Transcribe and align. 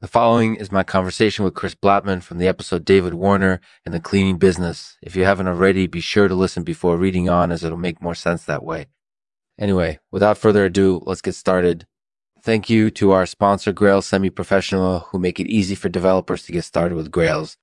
The 0.00 0.08
following 0.08 0.54
is 0.54 0.72
my 0.72 0.82
conversation 0.82 1.44
with 1.44 1.52
Chris 1.52 1.74
Blattman 1.74 2.22
from 2.22 2.38
the 2.38 2.48
episode 2.48 2.86
David 2.86 3.12
Warner 3.12 3.60
and 3.84 3.92
the 3.92 4.00
Cleaning 4.00 4.38
Business. 4.38 4.96
If 5.02 5.14
you 5.14 5.26
haven't 5.26 5.46
already, 5.46 5.86
be 5.86 6.00
sure 6.00 6.26
to 6.26 6.34
listen 6.34 6.62
before 6.62 6.96
reading 6.96 7.28
on 7.28 7.52
as 7.52 7.62
it'll 7.62 7.76
make 7.76 8.00
more 8.00 8.14
sense 8.14 8.42
that 8.44 8.64
way. 8.64 8.86
Anyway, 9.58 9.98
without 10.10 10.38
further 10.38 10.64
ado, 10.64 11.02
let's 11.04 11.20
get 11.20 11.34
started. 11.34 11.86
Thank 12.42 12.70
you 12.70 12.90
to 12.92 13.10
our 13.10 13.26
sponsor, 13.26 13.72
Grails 13.74 14.06
Semi 14.06 14.30
Professional, 14.30 15.00
who 15.10 15.18
make 15.18 15.38
it 15.38 15.48
easy 15.48 15.74
for 15.74 15.90
developers 15.90 16.44
to 16.44 16.52
get 16.52 16.64
started 16.64 16.94
with 16.94 17.10
Grails. 17.10 17.58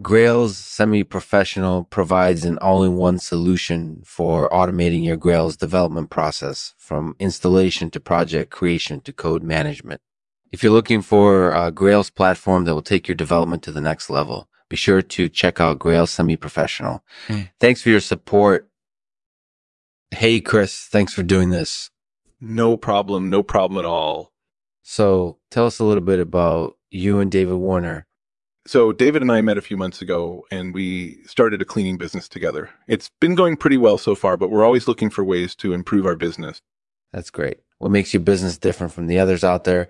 Grails 0.00 0.56
Semi 0.56 1.04
Professional 1.04 1.84
provides 1.84 2.46
an 2.46 2.56
all 2.56 2.82
in 2.84 2.96
one 2.96 3.18
solution 3.18 4.00
for 4.06 4.48
automating 4.48 5.04
your 5.04 5.18
Grails 5.18 5.58
development 5.58 6.08
process 6.08 6.72
from 6.78 7.16
installation 7.18 7.90
to 7.90 8.00
project 8.00 8.50
creation 8.50 9.02
to 9.02 9.12
code 9.12 9.42
management. 9.42 10.00
If 10.52 10.62
you're 10.62 10.72
looking 10.72 11.00
for 11.00 11.50
a 11.52 11.72
Grails 11.72 12.10
platform 12.10 12.64
that 12.64 12.74
will 12.74 12.82
take 12.82 13.08
your 13.08 13.14
development 13.14 13.62
to 13.62 13.72
the 13.72 13.80
next 13.80 14.10
level, 14.10 14.48
be 14.68 14.76
sure 14.76 15.00
to 15.00 15.28
check 15.30 15.60
out 15.60 15.78
Grails 15.78 16.10
Semi 16.10 16.36
Professional. 16.36 17.02
Mm. 17.28 17.48
Thanks 17.58 17.80
for 17.80 17.88
your 17.88 18.00
support. 18.00 18.68
Hey, 20.10 20.40
Chris, 20.40 20.86
thanks 20.90 21.14
for 21.14 21.22
doing 21.22 21.48
this. 21.48 21.90
No 22.38 22.76
problem. 22.76 23.30
No 23.30 23.42
problem 23.42 23.78
at 23.78 23.86
all. 23.86 24.32
So 24.82 25.38
tell 25.50 25.64
us 25.64 25.78
a 25.78 25.84
little 25.84 26.02
bit 26.02 26.20
about 26.20 26.76
you 26.90 27.18
and 27.18 27.30
David 27.30 27.54
Warner. 27.54 28.06
So, 28.64 28.92
David 28.92 29.22
and 29.22 29.32
I 29.32 29.40
met 29.40 29.58
a 29.58 29.62
few 29.62 29.76
months 29.76 30.02
ago 30.02 30.44
and 30.52 30.72
we 30.72 31.18
started 31.24 31.60
a 31.60 31.64
cleaning 31.64 31.96
business 31.96 32.28
together. 32.28 32.70
It's 32.86 33.10
been 33.20 33.34
going 33.34 33.56
pretty 33.56 33.76
well 33.76 33.98
so 33.98 34.14
far, 34.14 34.36
but 34.36 34.50
we're 34.50 34.64
always 34.64 34.86
looking 34.86 35.10
for 35.10 35.24
ways 35.24 35.56
to 35.56 35.72
improve 35.72 36.06
our 36.06 36.14
business. 36.14 36.60
That's 37.12 37.30
great. 37.30 37.58
What 37.78 37.90
makes 37.90 38.14
your 38.14 38.22
business 38.22 38.58
different 38.58 38.92
from 38.92 39.08
the 39.08 39.18
others 39.18 39.42
out 39.42 39.64
there? 39.64 39.88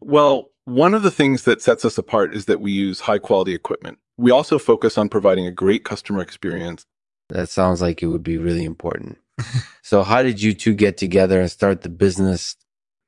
Well, 0.00 0.50
one 0.64 0.94
of 0.94 1.02
the 1.02 1.10
things 1.10 1.44
that 1.44 1.62
sets 1.62 1.84
us 1.84 1.98
apart 1.98 2.34
is 2.34 2.44
that 2.44 2.60
we 2.60 2.72
use 2.72 3.00
high 3.00 3.18
quality 3.18 3.54
equipment. 3.54 3.98
We 4.16 4.30
also 4.30 4.58
focus 4.58 4.98
on 4.98 5.08
providing 5.08 5.46
a 5.46 5.52
great 5.52 5.84
customer 5.84 6.20
experience. 6.20 6.84
That 7.28 7.48
sounds 7.48 7.80
like 7.80 8.02
it 8.02 8.06
would 8.06 8.22
be 8.22 8.38
really 8.38 8.64
important. 8.64 9.18
so, 9.82 10.02
how 10.02 10.22
did 10.22 10.42
you 10.42 10.54
two 10.54 10.74
get 10.74 10.96
together 10.96 11.40
and 11.40 11.50
start 11.50 11.82
the 11.82 11.88
business? 11.88 12.56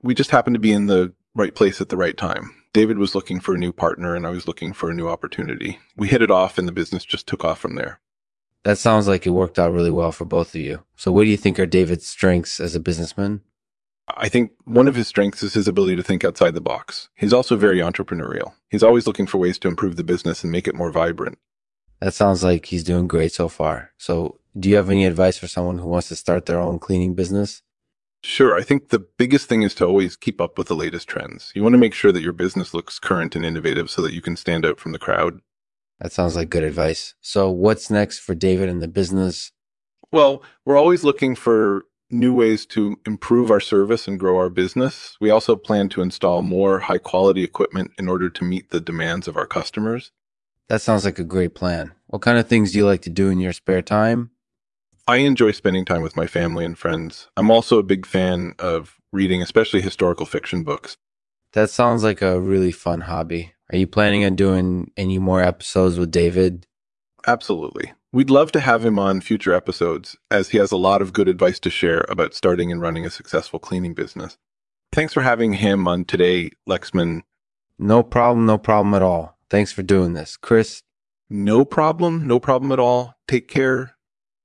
We 0.03 0.15
just 0.15 0.31
happened 0.31 0.55
to 0.55 0.61
be 0.61 0.73
in 0.73 0.87
the 0.87 1.13
right 1.35 1.55
place 1.55 1.81
at 1.81 1.89
the 1.89 1.97
right 1.97 2.17
time. 2.17 2.55
David 2.73 2.99
was 2.99 3.15
looking 3.15 3.41
for 3.41 3.55
a 3.55 3.59
new 3.59 3.73
partner 3.73 4.15
and 4.15 4.27
I 4.27 4.31
was 4.31 4.47
looking 4.47 4.73
for 4.73 4.91
a 4.91 4.95
new 4.95 5.09
opportunity. 5.09 5.81
We 5.97 6.09
hit 6.09 6.23
it 6.23 6.31
off 6.31 6.57
and 6.57 6.69
the 6.69 6.73
business 6.73 7.05
just 7.05 7.27
took 7.27 7.45
off 7.45 7.59
from 7.59 7.75
there. 7.75 8.01
That 8.63 8.79
sounds 8.79 9.09
like 9.09 9.27
it 9.27 9.31
worked 9.31 9.59
out 9.59 9.73
really 9.73 9.91
well 9.91 10.13
for 10.13 10.25
both 10.25 10.55
of 10.55 10.61
you. 10.61 10.85
So, 10.97 11.11
what 11.11 11.25
do 11.25 11.31
you 11.31 11.37
think 11.37 11.59
are 11.59 11.67
David's 11.67 12.07
strengths 12.07 12.61
as 12.61 12.75
a 12.75 12.81
businessman? 12.81 13.41
I 14.17 14.29
think 14.29 14.53
one 14.65 14.89
of 14.89 14.95
his 14.95 15.09
strengths 15.09 15.43
is 15.43 15.55
his 15.55 15.69
ability 15.69 15.97
to 15.97 16.03
think 16.03 16.25
outside 16.25 16.55
the 16.55 16.61
box. 16.61 17.09
He's 17.15 17.33
also 17.33 17.57
very 17.57 17.79
entrepreneurial. 17.79 18.55
He's 18.69 18.83
always 18.83 19.07
looking 19.07 19.27
for 19.27 19.39
ways 19.39 19.59
to 19.61 19.69
improve 19.69 19.97
the 19.97 20.05
business 20.05 20.43
and 20.43 20.53
make 20.53 20.69
it 20.69 20.75
more 20.75 20.91
vibrant. 20.91 21.39
That 22.01 22.15
sounds 22.15 22.43
like 22.43 22.67
he's 22.67 22.85
doing 22.85 23.07
great 23.07 23.33
so 23.33 23.49
far. 23.49 23.93
So, 23.99 24.39
do 24.59 24.69
you 24.69 24.77
have 24.77 24.91
any 24.91 25.05
advice 25.05 25.39
for 25.39 25.47
someone 25.47 25.79
who 25.79 25.89
wants 25.89 26.09
to 26.09 26.17
start 26.17 26.47
their 26.47 26.59
own 26.59 26.79
cleaning 26.79 27.15
business? 27.15 27.63
Sure. 28.23 28.55
I 28.55 28.63
think 28.63 28.89
the 28.89 28.99
biggest 28.99 29.49
thing 29.49 29.63
is 29.63 29.75
to 29.77 29.87
always 29.87 30.17
keep 30.17 30.41
up 30.41 30.59
with 30.59 30.69
the 30.69 30.77
latest 30.77 31.09
trends. 31.09 31.53
You 31.55 31.63
want 31.63 31.75
to 31.75 31.79
make 31.79 31.95
sure 31.95 32.13
that 32.13 32.23
your 32.23 32.33
business 32.33 32.75
looks 32.75 32.99
current 32.99 33.35
and 33.35 33.45
innovative 33.45 33.91
so 33.91 34.03
that 34.03 34.13
you 34.13 34.21
can 34.21 34.37
stand 34.37 34.67
out 34.67 34.79
from 34.79 34.93
the 34.93 34.99
crowd. 34.99 35.41
That 36.01 36.13
sounds 36.13 36.37
like 36.37 36.51
good 36.51 36.65
advice. 36.65 37.15
So, 37.21 37.51
what's 37.51 37.91
next 37.91 38.19
for 38.19 38.35
David 38.35 38.69
and 38.69 38.83
the 38.83 38.89
business? 38.89 39.53
Well, 40.13 40.43
we're 40.65 40.79
always 40.79 41.05
looking 41.05 41.37
for 41.37 41.85
new 42.11 42.33
ways 42.35 42.67
to 42.67 42.99
improve 43.07 43.51
our 43.51 43.61
service 43.61 44.09
and 44.09 44.19
grow 44.19 44.37
our 44.37 44.51
business. 44.51 45.17
We 45.21 45.31
also 45.31 45.57
plan 45.57 45.89
to 45.91 46.03
install 46.03 46.43
more 46.43 46.81
high 46.81 46.99
quality 46.99 47.45
equipment 47.45 47.93
in 47.99 48.09
order 48.09 48.29
to 48.31 48.45
meet 48.45 48.71
the 48.71 48.81
demands 48.81 49.29
of 49.29 49.37
our 49.37 49.47
customers. 49.47 50.13
That 50.69 50.83
sounds 50.83 51.05
like 51.05 51.19
a 51.19 51.25
great 51.25 51.55
plan. 51.55 51.93
What 52.07 52.23
kind 52.23 52.39
of 52.39 52.49
things 52.49 52.73
do 52.73 52.79
you 52.79 52.87
like 52.87 53.03
to 53.03 53.11
do 53.11 53.29
in 53.29 53.41
your 53.41 53.53
spare 53.53 53.83
time? 53.83 54.31
I 55.07 55.17
enjoy 55.17 55.51
spending 55.53 55.85
time 55.85 56.03
with 56.03 56.17
my 56.17 56.27
family 56.27 56.65
and 56.65 56.79
friends. 56.79 57.29
I'm 57.37 57.51
also 57.51 57.79
a 57.79 57.83
big 57.83 58.07
fan 58.07 58.55
of 58.59 58.97
reading, 59.13 59.43
especially 59.43 59.81
historical 59.81 60.27
fiction 60.27 60.63
books. 60.63 60.97
That 61.53 61.71
sounds 61.71 62.05
like 62.05 62.23
a 62.23 62.41
really 62.41 62.71
fun 62.71 63.03
hobby. 63.03 63.53
Are 63.73 63.77
you 63.77 63.87
planning 63.87 64.25
on 64.25 64.37
doing 64.37 64.93
any 64.97 65.19
more 65.19 65.43
episodes 65.43 65.99
with 65.99 66.11
David? 66.13 66.67
Absolutely. 67.27 67.93
We'd 68.13 68.31
love 68.31 68.51
to 68.53 68.61
have 68.61 68.85
him 68.85 68.99
on 68.99 69.21
future 69.21 69.55
episodes 69.55 70.17
as 70.33 70.49
he 70.49 70.59
has 70.59 70.73
a 70.73 70.77
lot 70.77 71.01
of 71.01 71.13
good 71.13 71.29
advice 71.29 71.61
to 71.61 71.71
share 71.71 72.05
about 72.09 72.35
starting 72.35 72.73
and 72.73 72.81
running 72.83 73.07
a 73.07 73.11
successful 73.11 73.61
cleaning 73.61 73.95
business. 73.95 74.37
Thanks 74.93 75.13
for 75.13 75.21
having 75.23 75.53
him 75.55 75.87
on 75.87 76.05
today, 76.05 76.51
Lexman. 76.69 77.23
No 77.79 78.03
problem, 78.03 78.47
no 78.47 78.59
problem 78.59 78.95
at 78.95 79.03
all. 79.03 79.39
Thanks 79.49 79.71
for 79.71 79.83
doing 79.83 80.15
this. 80.15 80.37
Chris, 80.37 80.83
No 81.29 81.65
problem. 81.65 82.27
No 82.27 82.41
problem 82.41 82.73
at 82.73 82.81
all. 82.81 83.15
Take 83.29 83.47
care. 83.47 83.95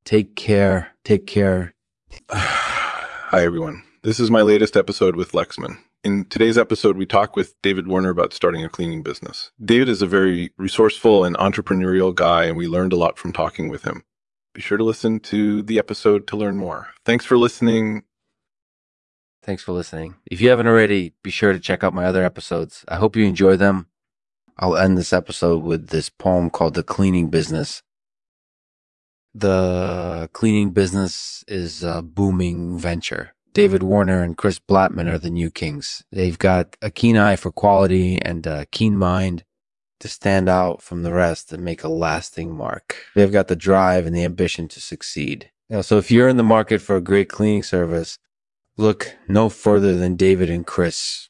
take 0.03 0.35
care. 0.35 0.91
Take 1.03 1.25
care. 1.25 1.73
Hi, 2.29 3.43
everyone. 3.43 3.81
This 4.03 4.19
is 4.19 4.29
my 4.29 4.43
latest 4.43 4.77
episode 4.77 5.15
with 5.15 5.31
Lexman. 5.31 5.79
In 6.05 6.25
today's 6.25 6.55
episode, 6.55 6.97
we 6.97 7.07
talk 7.07 7.35
with 7.35 7.59
David 7.63 7.87
Warner 7.87 8.11
about 8.11 8.31
starting 8.31 8.63
a 8.63 8.69
cleaning 8.69 9.01
business. 9.01 9.49
David 9.59 9.89
is 9.89 10.03
a 10.03 10.05
very 10.05 10.51
resourceful 10.55 11.25
and 11.25 11.35
entrepreneurial 11.37 12.13
guy, 12.13 12.45
and 12.45 12.55
we 12.55 12.67
learned 12.67 12.93
a 12.93 12.95
lot 12.95 13.17
from 13.17 13.33
talking 13.33 13.69
with 13.69 13.85
him. 13.85 14.03
Be 14.53 14.61
sure 14.61 14.77
to 14.77 14.83
listen 14.83 15.19
to 15.21 15.63
the 15.63 15.79
episode 15.79 16.27
to 16.27 16.37
learn 16.37 16.57
more. 16.57 16.89
Thanks 17.05 17.25
for 17.25 17.39
listening. 17.39 18.03
Thanks 19.41 19.63
for 19.63 19.71
listening. 19.71 20.13
If 20.29 20.41
you 20.41 20.49
haven't 20.49 20.67
already, 20.67 21.15
be 21.23 21.31
sure 21.31 21.53
to 21.53 21.59
check 21.59 21.83
out 21.83 21.95
my 21.95 22.05
other 22.05 22.23
episodes. 22.23 22.85
I 22.87 22.97
hope 22.97 23.15
you 23.15 23.25
enjoy 23.25 23.57
them. 23.57 23.87
I'll 24.59 24.77
end 24.77 24.99
this 24.99 25.11
episode 25.11 25.63
with 25.63 25.87
this 25.87 26.09
poem 26.09 26.51
called 26.51 26.75
The 26.75 26.83
Cleaning 26.83 27.29
Business. 27.31 27.81
The 29.33 30.29
cleaning 30.33 30.69
business 30.69 31.43
is 31.47 31.81
a 31.81 32.03
booming 32.03 32.77
venture. 32.77 33.31
David 33.55 33.83
Warner 33.83 34.21
and 34.21 34.35
Chris 34.35 34.59
Blattman 34.59 35.09
are 35.09 35.17
the 35.17 35.29
new 35.29 35.49
kings. 35.49 36.03
They've 36.11 36.37
got 36.37 36.75
a 36.81 36.91
keen 36.91 37.15
eye 37.15 37.37
for 37.37 37.53
quality 37.53 38.21
and 38.21 38.45
a 38.45 38.65
keen 38.65 38.97
mind 38.97 39.45
to 40.01 40.09
stand 40.09 40.49
out 40.49 40.81
from 40.81 41.03
the 41.03 41.13
rest 41.13 41.53
and 41.53 41.63
make 41.63 41.81
a 41.81 41.87
lasting 41.87 42.53
mark. 42.53 42.97
They've 43.15 43.31
got 43.31 43.47
the 43.47 43.55
drive 43.55 44.05
and 44.05 44.13
the 44.13 44.25
ambition 44.25 44.67
to 44.67 44.81
succeed. 44.81 45.51
So 45.81 45.97
if 45.97 46.11
you're 46.11 46.27
in 46.27 46.35
the 46.35 46.43
market 46.43 46.81
for 46.81 46.97
a 46.97 47.01
great 47.01 47.29
cleaning 47.29 47.63
service, 47.63 48.19
look 48.75 49.15
no 49.29 49.47
further 49.47 49.95
than 49.95 50.17
David 50.17 50.49
and 50.49 50.67
Chris. 50.67 51.29